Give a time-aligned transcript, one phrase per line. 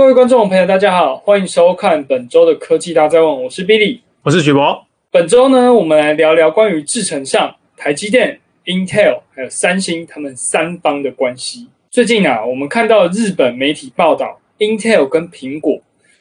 [0.00, 4.82] 各位观众朋友，大家好，欢迎收看本周的科技大哉问，我是 Billy，我是许博。
[5.10, 11.68] 本周呢，我们来聊聊关于制程上台积电、Intel 还有三星他们三方的关系。
[11.90, 15.78] 最近啊，我们看到日本媒体报道，Intel 跟苹果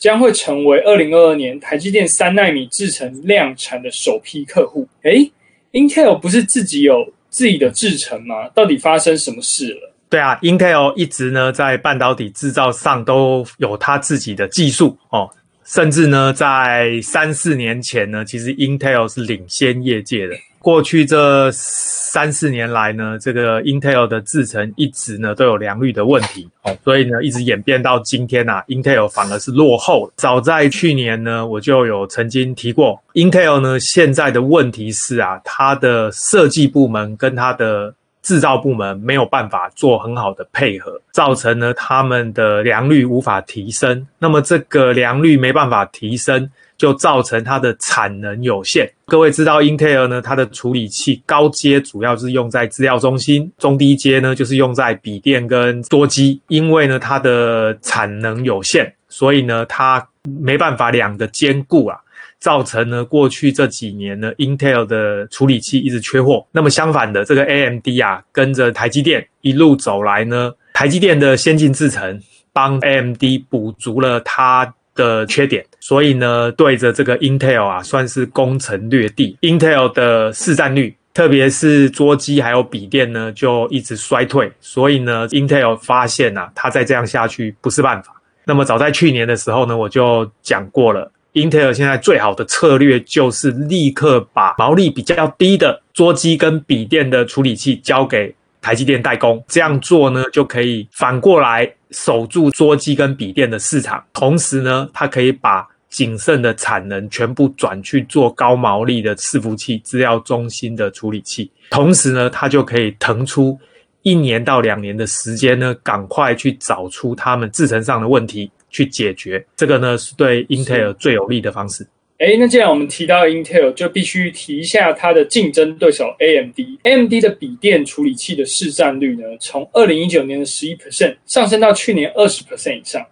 [0.00, 4.88] 将会成为二零二二年台积电三纳米制程量产的首批客户。
[5.02, 5.30] 诶
[5.70, 8.48] ，Intel 不是自己有自己的制程吗？
[8.48, 9.92] 到底发生什么事了？
[10.10, 15.30] 对啊，Intel 一直呢在半导体制造上都有它自己的技术哦，
[15.64, 20.34] 甚至呢在三四年前呢，其实 Intel 是领先业界的。
[20.58, 30.12] 过去这三四年来呢，这个 Intel 的制程一直呢都有良率的问题哦，所以呢一直演变到今天啊，Intel 反而是落后。
[30.16, 44.06] 早在去年呢，我就有曾经提过，Intel 呢现在的问题是啊，它的设计部门跟它的制造部门没有办法做很好的配合，造成呢他们的良率无法提升。
[44.18, 48.90] 那么这个良率没办法提升，就造成它的产能有限。
[49.06, 56.40] 各位知道，Intel 呢，它的处理器高阶主要是用在资料中心，中低阶呢就是用在笔电跟桌机。
[56.48, 60.06] 因为呢它的产能有限，所以呢它
[60.38, 61.98] 没办法两个兼顾啊，
[62.40, 66.46] 造成呢过去这几年呢 Intel 的处理器一直缺货。
[66.50, 72.20] 那么相反的，这个 AMD 啊，跟着台积电一路走来呢，台积电的先进制程
[72.52, 79.36] 帮 AMD 补足了它的缺点，所以呢，对着这个 Intel 啊，算是攻城略地。
[79.42, 84.50] Intel 的市占率，特别是桌机还有笔电呢，就一直衰退。
[84.60, 88.14] 所以呢，Intel 发现啊，它再这样下去不是办法。
[88.44, 99.42] 那么早在去年的时候呢，我就讲过了，Intel 现在最好的策略就是立刻把毛利比较低的桌机跟笔电的处理器交给台积电代工。
[99.48, 101.70] 这样做呢，就可以反过来。
[101.92, 113.58] 守住桌机跟笔电的市场，同时呢，它可以把仅剩的产能全部转去做高毛利的伺服器、资料中心的处理器，同时呢，它就可以腾出
[114.02, 119.44] 一年到两年的时间呢，赶快去找出他们制程上的问题去解决。
[119.56, 121.86] 这个呢，是对 Intel 最有利的方式。
[122.18, 126.58] 哎，那既然我们提到 Intel，就必须提一下它的竞争对手 AMD。
[126.82, 133.02] AMD 的笔电处理器的市占率呢，从二零一九年的十一 percent 上升到去年二十 percent 以上。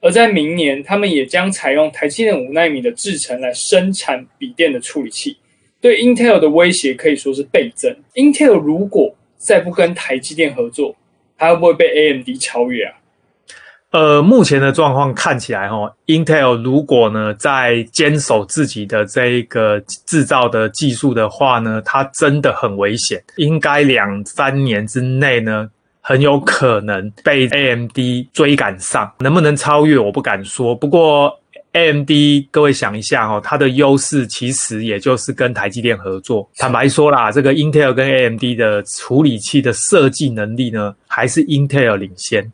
[0.00, 5.36] 而在明年，他们也将采用台积电五纳米的制程来生产笔电的处理器，
[5.80, 7.92] 对 Intel 的威胁可以说是倍增。
[8.14, 10.94] Intel 如果再不跟台积电合作，
[11.36, 12.94] 它会不会被 AMD 超越啊？
[13.92, 25.68] 呃，目前的状况看起来，哦，Intel 如果呢在坚守自己的这一个制造的技术的话呢，它真的很危险，应该两三年之内呢，
[26.00, 27.98] 很有可能被 AMD
[28.32, 30.74] 追赶上，能不能超越我不敢说。
[30.74, 31.30] 不过
[31.72, 32.10] AMD
[32.50, 36.48] 各位想一下哦，它的优势其实也就是跟台积电合作。
[36.56, 42.50] 坦白说啦，这个 Intel 跟 AMD 的处理器的设计能力呢，还是 Intel 领先。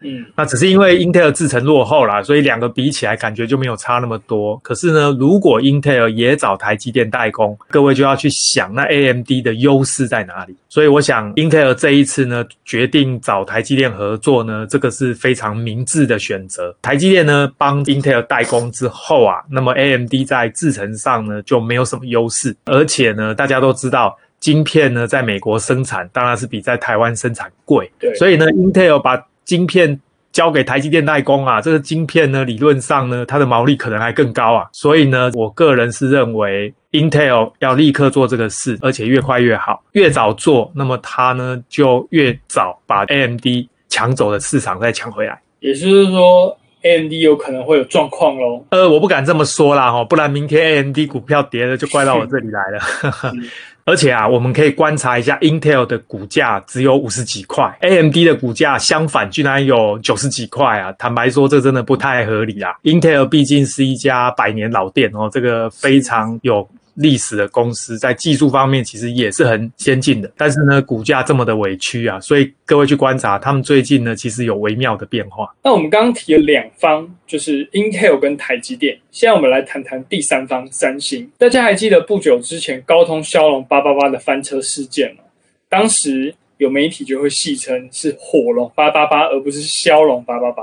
[0.00, 4.56] 嗯，那只是因为英特尔制程落后啦，所以两个比起来感觉就没有差那么多。
[4.58, 10.56] 可是呢，如果英特尔也找台积电代工，各位就要去想那 AMD 的优势在哪里。
[10.68, 16.74] 所以我想英特尔这一次呢，决定找台积电合作呢，这个是非常明智的选择。
[16.80, 30.00] 台积电呢帮英特尔代工之后啊，那么 AMD 在制程上呢就没有什么优势，而且呢大家都知道，晶片呢在美国生产当然是比在台湾生产贵，对，所以呢 Intel 把晶片
[30.32, 34.66] 交给台积电代工啊，这个晶片呢，理论上呢，它的毛利可能还更高啊。
[34.72, 39.82] 所以呢，我个人是认为 Intel 要立刻做这个事，而且越快越好。
[39.92, 43.44] 越早做，那么它呢就越早把 AMD
[43.88, 45.38] 抢走的市场再抢回来。
[45.60, 48.64] 也就是说，AMD 有可能会有状况喽？
[48.70, 53.32] 呃，我不敢这么说啦，哈，不然明天 AMD 股票跌了，就怪到我这里来了。
[53.84, 60.92] 而且啊，我们可以观察一下，Intel 的股价只有五十几块，AMD 的股价相反居然有九十几块啊！
[60.98, 62.72] 坦白说，这真的不太合理啊。
[62.84, 66.68] Intel 毕竟是一家百年老店哦，这个非常有。
[66.94, 75.54] 历史的公司在技术方面其实也是很先进的，但是呢，股价这么的委屈啊，所以各位去观察，他们最近呢，其实有微妙的变化。
[75.62, 81.30] 那我们刚刚提了两方，就是 Intel 跟台积电，现在我们来谈谈第三方三星。
[81.38, 85.24] 大家还记得不久之前高通骁龙八八八的翻车事件吗？
[85.68, 90.62] 当时有媒体就会戏称是火龙八八八，而不是骁龙八八八。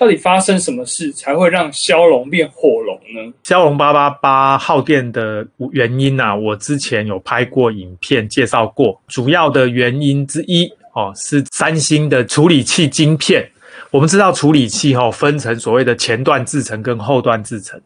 [0.00, 3.30] 到底发生什么事才会让骁龙变火龙呢？
[3.42, 8.98] 骁龙八八八耗电的原因啊，我之前有拍过影片介绍过。
[9.08, 13.46] 主要的原因之一哦，是三星的处理器晶片
[13.90, 17.78] 我们知道处理器哈分成所谓的前段制程跟后段制程。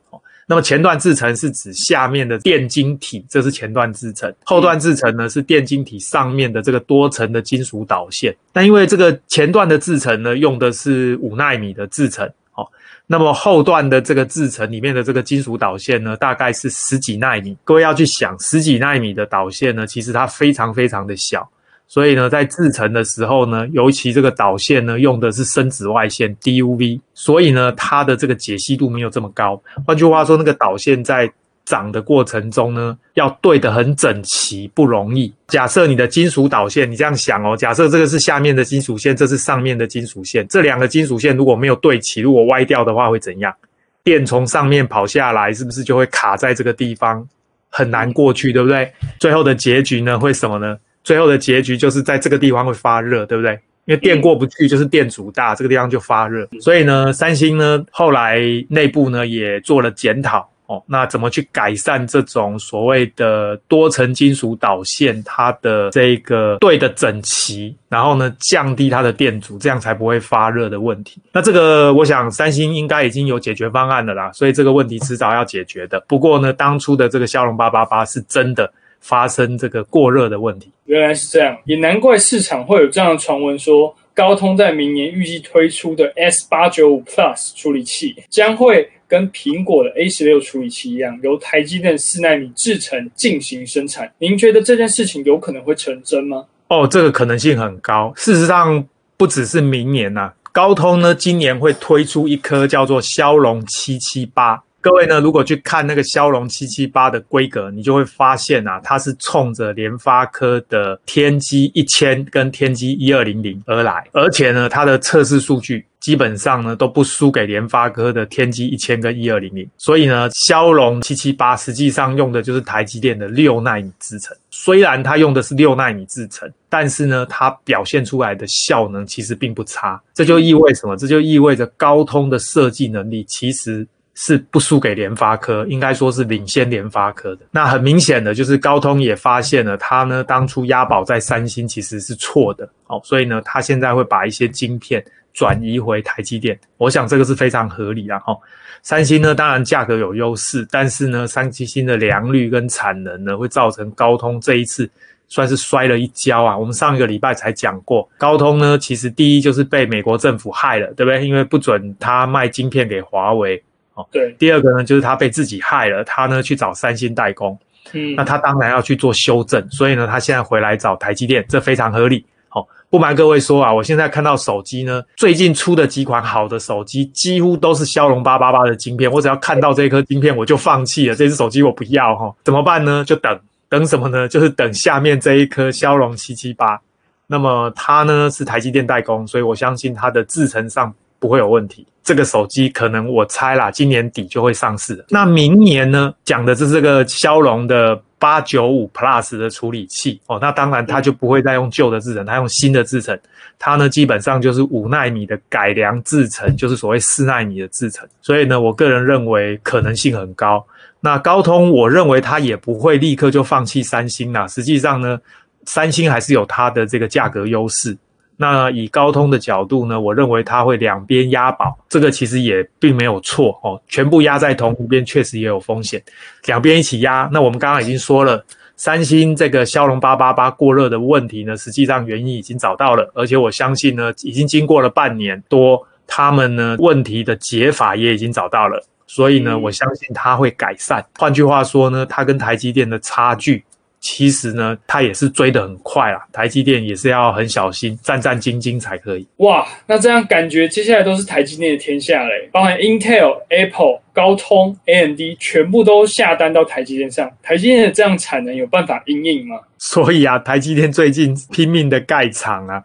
[0.46, 8.36] 那么前段制程是指下面的电晶体，这是前段制程；后段制程呢是电晶体上面的这个多层的金属导线。
[8.52, 12.66] 那因为这个前段的制程呢用的是五纳米的制程哦，
[13.06, 17.56] 那么后段的这个制程里面的这个金属导线呢大概是十几纳米。
[17.64, 21.48] 各位要去想，十几纳米的导线呢，其实它非常非常的小。
[21.86, 29.62] 所以呢，在制成的时候呢，尤其这个导线呢，用的是深紫外线 DUV，所以呢，它的这个解析度没有这么高。
[29.86, 31.30] 换句话说，那个导线在
[31.64, 35.32] 长的过程中呢，要对得很整齐不容易。
[35.46, 43.54] 假设你的金属导线，你这样想哦，假设这个是下面的金属线，这是上面的金属线，这两个金属线如果没有对齐，如果歪掉的话会怎样？
[44.02, 47.26] 电从上面跑下来，是不是就会卡在这个地方，
[47.70, 48.92] 很难过去，对不对？
[49.18, 50.76] 最后的结局呢，会什么呢？
[51.04, 53.52] 最后的结局就是在这个地方会发热，对不对？
[53.84, 56.48] 因为电过不去，就是电阻大，这个地方就发热。
[56.58, 58.40] 所以呢，三星呢后来
[58.70, 71.20] 内部呢也做了检讨哦，那怎么去改善这种所谓的多层金属导线它的这个对的整齐，然后呢降低它的电阻，这样才不会发热的问题。
[71.30, 76.02] 那这个我想三星应该已经有解决方案了啦，所以这个问题迟早要解决的。
[76.08, 78.72] 不过呢，当初的这个骁龙八八八是真的。
[79.04, 94.10] 发生这个过热的问题，原来是这样，也难怪市场会有这样的传闻说，高通在明年预计推出的 S 八九五 Plus 处理器将会跟苹果的 A 十六处理器一样，由台积电四纳米制程进行生产。
[94.18, 96.46] 您觉得这件事情有可能会成真吗？
[96.68, 98.10] 哦，这个可能性很高。
[98.16, 104.62] 事实上，不只是明年呐、啊，高通呢今年会推出一颗叫做骁龙七七八。
[104.84, 124.36] 各位呢，如果去看那个骁龙七七八的规格，你就会发现啊，它是冲着联发科的天玑一千跟天玑一二零零而来，而且呢，它的测试数据基本上呢都不输给联发科的天玑一千跟一二零零，所以呢，骁龙七七八实际上用的就是台积电的六纳米制程。
[124.50, 129.98] 虽然它用的是六纳米制程，但是呢，它表现出来的效能其实并不差。
[130.12, 130.94] 这就意味什么？
[130.94, 133.86] 这就意味着高通的设计能力其实。
[134.14, 137.44] 是不输给联发科，应该说是领先联发科的。
[137.50, 146.56] 那很明显的就是高通也发现了，它呢当初押宝在三星其实是错的哦，所以呢，它现在会把一些晶片转移回台积电。
[146.76, 148.36] 我想这个是非常合理的哈。
[148.82, 154.88] 三星呢当然价格有优势，但是呢，三星的良率跟产能呢会造成高通这一次
[155.26, 156.56] 算是摔了一跤啊。
[156.56, 161.26] 我们上一个礼拜才讲过，高通呢其实第一就是被美国政府害了，对不对？
[161.26, 163.60] 因为不准他卖晶片给华为。
[163.94, 167.56] 哦，对，第二个呢，就是他被自己害了，他呢去找三星代工，
[167.92, 172.26] 嗯，那他当然要去做修正，所以呢，他现在回来找台积电，这非常合理。
[172.48, 183.04] 好、哦，不瞒各位说啊，我现在看到手机呢，最近出的几款好的手机，几乎都是骁龙八八八的晶片，我只要看到这颗晶片，我就放弃了，这只手机我不要哈、哦，怎么办呢？
[183.06, 183.38] 就等
[183.68, 184.26] 等什么呢？
[184.26, 186.80] 就是等下面这一颗骁龙七七八，
[187.28, 190.92] 那么它呢是台积电代工，所以我相信它的制程上。
[191.24, 191.86] 不会有问题。
[192.02, 195.02] 这个手机可能我猜啦，今年底就会上市。
[195.08, 196.14] 那明年呢？
[196.22, 200.38] 讲的是这个骁龙的八九五 Plus 的处理器哦。
[200.38, 203.18] 那当然它就不会再用旧的制程，它用新的制程。
[203.58, 208.06] 它呢基本上就是五纳米的改良制程，就是所谓四纳米的制程。
[208.20, 210.62] 所以呢，我个人认为可能性很高。
[211.00, 214.46] 那高通，我认为它也不会立刻就放弃三星啦。
[214.46, 215.18] 实际上呢，
[215.64, 217.96] 三星还是有它的这个价格优势。
[218.36, 223.80] 那以高通的角度呢，我认为它会两边押宝，这个其实也并没有错哦。
[223.86, 226.02] 全部压在同一边，确实也有风险。
[226.46, 228.44] 两边一起压，那我们刚刚已经说了，
[228.76, 241.04] 三星这个骁龙八八八过热的问题呢，实际上原因已经找到了，而且我相信呢，已经经过了半年多，他们呢问题的解法也已经找到了，所以呢，我相信它会改善。
[241.16, 243.64] 换句话说呢，它跟台积电的差距。
[244.04, 246.20] 其实呢，它也是追得很快啊。
[246.30, 249.26] 台积电也是要很小心，战战兢兢才可以。
[249.38, 257.30] 哇，那这样感觉接下来都是台积电的天下嘞，包含 Intel、Apple、高通、AMD 全部都下单到台积电上。
[257.42, 259.58] 台积电的这样产能有办法应应吗？
[259.78, 262.82] 所以啊，台积电最近拼命的盖厂啊，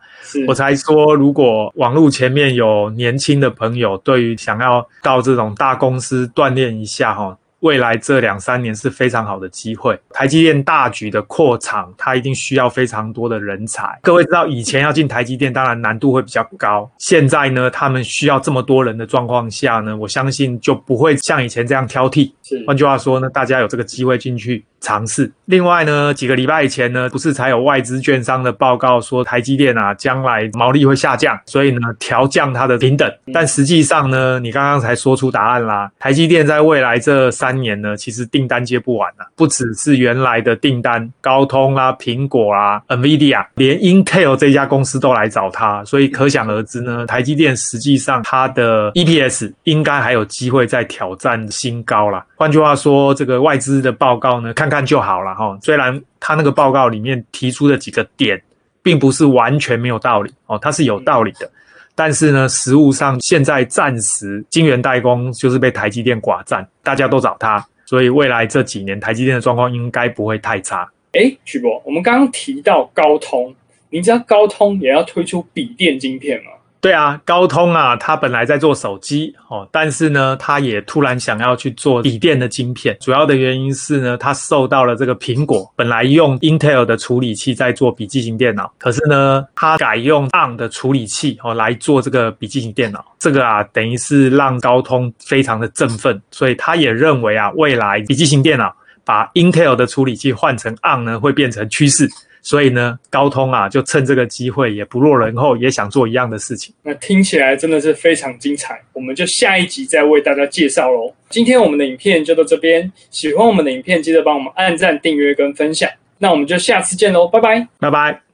[0.48, 7.38] 我才说，如果网络前面有年轻的朋友，对于想要到这种大公司锻炼一下哈。
[7.62, 10.00] 未来这两三年是非常好的机会。
[10.12, 14.00] 台积电大局的扩厂，它一定需要非常多的人才。
[14.02, 16.90] 各位知道，以前要进台积电，当然难度会比较高。
[16.98, 22.32] 现在呢，他们需要这么多人的状况下呢，我相信就不会像以前这样挑剔。
[22.44, 25.32] 是，换句话说呢，大家有这个机会进去，尝试。
[25.46, 33.12] 另外呢，几个礼拜以前呢，不是才有外资券商的报告说台积电啊将来毛利会下降，所以呢调降它的评等。
[33.34, 52.24] 但实际上呢，你刚刚才说出答案啦，台积电在未来这三年呢，其实订单接不完了，不只是原来的订单，高通啊、苹果啊、NVIDIA，连 Intel 这家公司都来找他，所以可想而知呢，台积电实际上它的 EPS 应该还有机会再挑战新高啦。
[52.36, 55.58] 换句话说，这个外资的报告呢，看看就好了哈。
[55.62, 58.42] 虽然他那个报告里面提出的几个点，
[58.84, 61.50] 并不是完全没有道理哦，它是有道理的。
[61.96, 70.90] 但是呢，实物上现在暂时晶圆代工就是被台积电寡占，大家都找他，所以未来这几年台积电的状况应该不会太差。
[71.12, 73.54] 哎，曲博，我们刚刚提到高通，
[73.90, 76.52] 你知道高通也要推出笔电晶片吗？
[76.82, 82.96] 对啊，高通啊，它本来在做手机哦，但是呢，它也突然想要去做笔电的晶片。
[83.02, 93.04] 主要的原因是呢，它受到了这个苹果本来用 Intel 的处理器在做笔记型电脑，可是呢，它改用 ARM 的处理器哦来做这个笔记型电脑。
[93.20, 102.10] 这个啊，等于是让高通非常的振奋，所以他也认为啊，未来笔记型电脑把 Intel 的处理器换成 ARM 呢，会变成趋势。
[102.42, 106.74] 所以呢，高通啊，就趁这个机会也不落人后，也想做一样的事情。
[106.84, 111.14] 那听起来真的是非常精彩，我们就下一集再为大家介绍喽。
[111.30, 115.90] 今天我们的影片就到这边，喜欢我们的影片记得帮我们按赞、订阅跟分享。
[116.18, 118.29] 那我们就下次见喽，拜拜，拜拜。